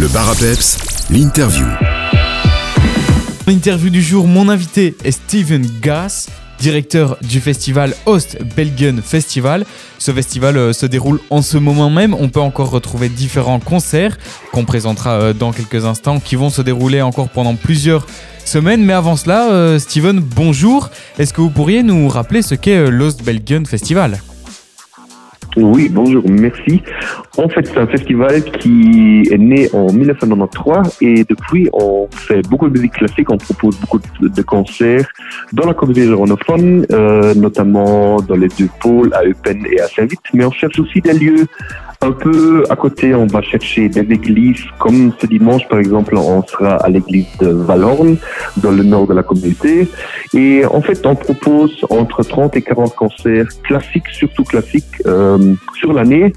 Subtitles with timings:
[0.00, 0.78] Le bar à peps,
[1.10, 1.66] l'interview.
[3.46, 9.66] L'interview du jour, mon invité est Steven Gass, directeur du festival Host Belgian Festival.
[9.98, 12.14] Ce festival euh, se déroule en ce moment même.
[12.14, 14.16] On peut encore retrouver différents concerts
[14.52, 18.06] qu'on présentera euh, dans quelques instants qui vont se dérouler encore pendant plusieurs
[18.46, 18.82] semaines.
[18.82, 20.88] Mais avant cela, euh, Steven, bonjour.
[21.18, 24.18] Est-ce que vous pourriez nous rappeler ce qu'est l'Host Belgian Festival?
[25.56, 26.80] Oui, bonjour, merci.
[27.38, 32.68] En fait, c'est un festival qui est né en 1993 et depuis, on fait beaucoup
[32.68, 35.08] de musique classique, on propose beaucoup de, concerts
[35.52, 40.20] dans la communauté germanophone, euh, notamment dans les deux pôles, à Eupen et à Saint-Vite,
[40.34, 41.46] mais on cherche aussi des lieux
[42.02, 46.42] un peu à côté, on va chercher des églises, comme ce dimanche par exemple, on
[46.46, 48.16] sera à l'église de Valorne,
[48.56, 49.86] dans le nord de la communauté.
[50.32, 55.92] Et en fait, on propose entre 30 et 40 concerts classiques, surtout classiques, euh, sur
[55.92, 56.32] l'année.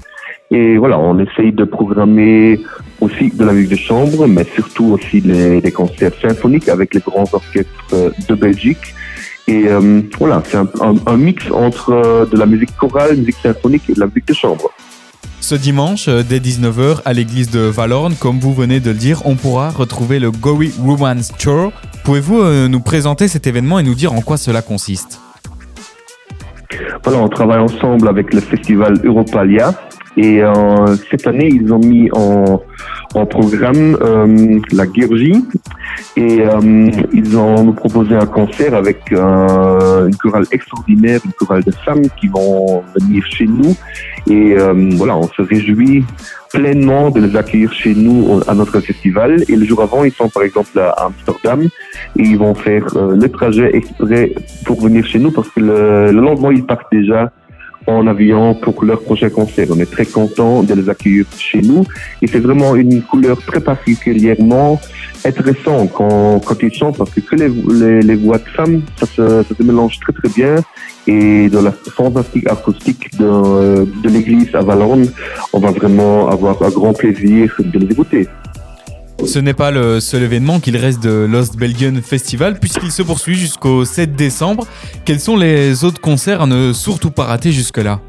[0.54, 2.60] Et voilà, on essaye de programmer
[3.00, 7.00] aussi de la musique de chambre, mais surtout aussi les, des concerts symphoniques avec les
[7.00, 8.94] grands orchestres de Belgique.
[9.48, 13.36] Et euh, voilà, c'est un, un, un mix entre euh, de la musique chorale, musique
[13.42, 14.70] symphonique et de la musique de chambre.
[15.40, 19.26] Ce dimanche, euh, dès 19h, à l'église de Valorne, comme vous venez de le dire,
[19.26, 21.72] on pourra retrouver le Gory Romance Tour.
[22.04, 25.20] Pouvez-vous euh, nous présenter cet événement et nous dire en quoi cela consiste?
[27.04, 29.74] Voilà, on travaille ensemble avec le festival Europalia.
[30.16, 32.60] Et euh, cette année, ils ont mis en,
[33.14, 35.44] en programme euh, la Guergie.
[36.16, 41.64] Et euh, ils ont nous proposé un concert avec euh, une chorale extraordinaire, une chorale
[41.64, 43.74] de femmes qui vont venir chez nous.
[44.30, 46.04] Et euh, voilà, on se réjouit
[46.52, 49.42] pleinement de les accueillir chez nous au- à notre festival.
[49.48, 51.62] Et le jour avant, ils sont par exemple à Amsterdam
[52.16, 54.32] et ils vont faire euh, le trajet exprès
[54.64, 57.32] pour venir chez nous parce que le, le lendemain, ils partent déjà
[57.86, 59.66] en avion pour leur prochain concert.
[59.70, 61.84] On est très content de les accueillir chez nous
[62.22, 64.80] et c'est vraiment une couleur très particulièrement
[65.24, 69.06] intéressante quand, quand ils chantent parce que, que les, les, les voix de femmes, ça
[69.06, 70.56] se, ça se mélange très très bien
[71.06, 75.06] et dans la fantastique acoustique de, de l'église à Valorne,
[75.52, 78.28] on va vraiment avoir un grand plaisir de les écouter.
[79.24, 83.36] Ce n'est pas le seul événement qu'il reste de Lost Belgian Festival, puisqu'il se poursuit
[83.36, 84.66] jusqu'au 7 décembre.
[85.04, 88.00] Quels sont les autres concerts à ne surtout pas rater jusque-là?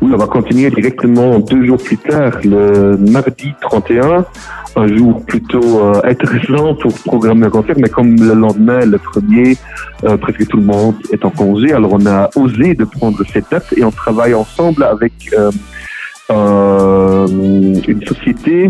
[0.00, 4.24] Oui, on va continuer directement deux jours plus tard, le mardi 31,
[4.76, 9.56] un jour plutôt euh, intéressant pour programmer un concert, mais comme le lendemain, le premier,
[10.04, 13.50] euh, presque tout le monde est en congé, alors on a osé de prendre cette
[13.50, 15.50] date et on travaille ensemble avec euh,
[17.26, 18.68] euh, une société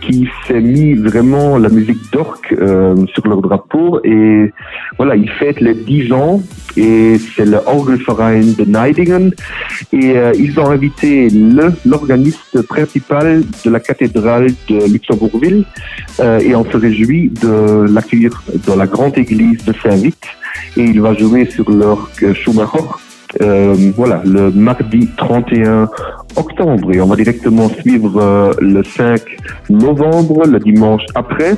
[0.00, 4.52] qui s'est mis vraiment la musique d'orque euh, sur leur drapeau et
[4.98, 6.42] voilà, ils fêtent les 10 ans
[6.76, 9.32] et c'est le Orgelverein de Neidingen
[9.92, 11.28] et euh, ils ont invité
[11.84, 15.64] l'organiste principal de la cathédrale de Luxembourgville
[16.20, 20.26] euh, et on se réjouit de l'accueillir dans la grande église de Saint-Vite
[20.76, 23.05] et il va jouer sur l'orgue Schumacher
[23.40, 25.88] voilà, le mardi 31
[26.36, 29.20] octobre et on va directement suivre euh, le 5
[29.70, 31.54] novembre, le dimanche après.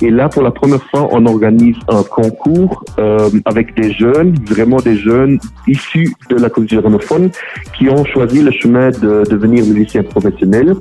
[0.00, 4.78] Et là, pour la première fois, on organise un concours euh, avec des jeunes, vraiment
[4.78, 7.30] des jeunes issus de la communauté germanophone
[7.76, 10.74] qui ont choisi le chemin de devenir musiciens professionnels.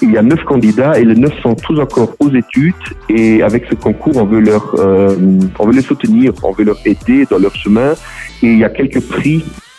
[0.00, 2.74] Il y a neuf candidats et les neuf sont tous encore aux études
[3.08, 5.16] et avec ce concours, on veut leur, euh,
[5.58, 7.92] on veut les soutenir, on veut leur aider dans leur chemin
[8.42, 9.71] et il y a quelques prix euh,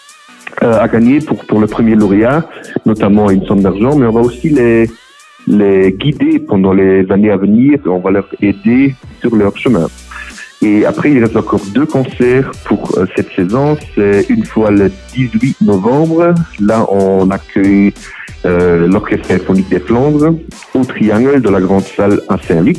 [0.64, 2.48] à gagner pour, pour le premier lauréat,
[2.86, 4.90] notamment une somme d'argent, mais on va aussi les,
[5.48, 9.88] les guider pendant les années à venir, on va leur aider sur leur chemin.
[10.62, 13.76] Et après, il reste encore deux concerts pour euh, cette saison.
[13.96, 16.34] C'est une fois le 18 novembre.
[16.62, 17.94] Là, on accueille
[18.46, 20.36] euh, l'Orchestre symphonique des Flandres
[20.74, 22.78] au Triangle de la grande salle à Saint-Luc.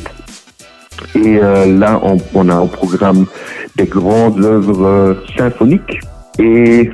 [1.15, 3.27] Et euh, là, on, on a au programme
[3.77, 6.01] des grandes œuvres euh, symphoniques.
[6.39, 6.91] Et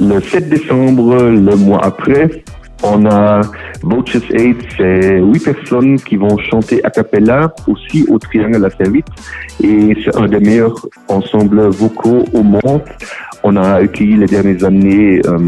[0.00, 2.44] le 7 décembre, le mois après,
[2.82, 3.40] on a
[3.82, 9.06] Vultures 8, c'est huit personnes qui vont chanter a cappella aussi au Triangle à Saint-Vite.
[9.62, 12.82] Et c'est un des meilleurs ensembles vocaux au monde.
[13.42, 15.38] On a accueilli les dernières années euh,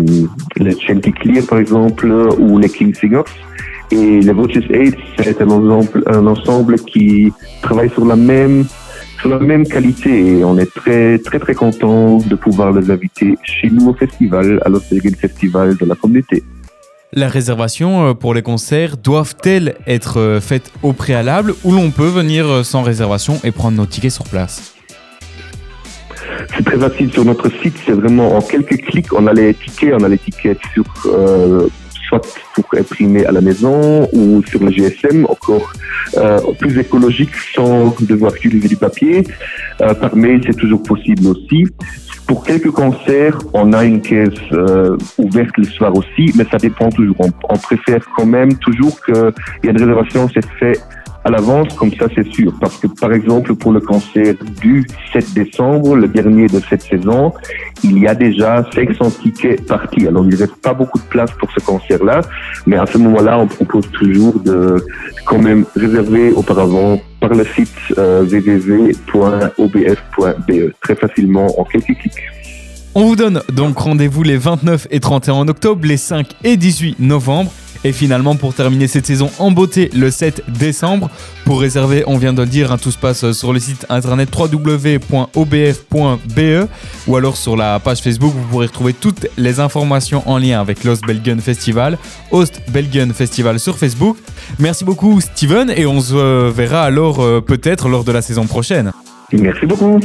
[0.56, 2.06] les Chanticleer par exemple
[2.38, 3.22] ou les King Singers.
[3.90, 7.32] Et les Vultures 8, c'est un un ensemble qui
[7.62, 8.64] travaille sur la même
[9.26, 13.37] sur la même qualité et on est très très très content de pouvoir les inviter
[13.43, 16.44] chez nous au festival, à l'Australian Festival de la communauté.
[17.12, 22.06] La réservation euh, pour les concerts doivent-elles être euh, faites au préalable ou l'on peut
[22.06, 24.75] venir euh, sans réservation et prendre nos tickets sur place?
[26.56, 29.94] C'est très facile sur notre site, c'est vraiment en quelques clics, on a les tickets,
[29.99, 31.69] on a les tickets sur euh,
[32.06, 32.22] soit
[32.54, 35.72] pour imprimer à la maison ou sur le GSM, encore
[36.16, 39.24] euh, plus écologique sans devoir utiliser du papier.
[39.80, 41.66] Euh, par mail, c'est toujours possible aussi.
[42.26, 46.90] Pour quelques concerts, on a une caisse euh, ouverte le soir aussi, mais ça dépend
[46.90, 47.16] toujours.
[47.20, 49.32] On, on préfère quand même toujours qu'il
[49.64, 50.80] y a une réservation, c'est fait
[51.26, 52.52] à l'avance, comme ça c'est sûr.
[52.61, 57.32] Parce que par exemple pour le concert du 7 décembre, le dernier de cette saison,
[57.82, 60.06] il y a déjà 500 tickets partis.
[60.06, 62.20] Alors il ne reste pas beaucoup de place pour ce concert-là,
[62.67, 64.76] mais à ce moment-là, on propose toujours de
[65.26, 69.52] quand même réserver auparavant par le site euh, www.obf.be
[70.81, 72.23] très facilement en quelques clics.
[72.94, 77.50] On vous donne donc rendez-vous les 29 et 31 octobre, les 5 et 18 novembre.
[77.84, 81.11] Et finalement, pour terminer cette saison en beauté le 7 décembre,
[81.44, 84.28] pour réserver, on vient de le dire, hein, tout se passe sur le site internet
[84.37, 85.06] www.obf.be
[87.06, 90.84] ou alors sur la page Facebook, vous pourrez retrouver toutes les informations en lien avec
[90.84, 91.99] l'Ost Belgian Festival,
[92.31, 94.17] Ost Belgian Festival sur Facebook.
[94.58, 98.93] Merci beaucoup Steven et on se verra alors euh, peut-être lors de la saison prochaine.
[99.32, 100.00] Merci beaucoup.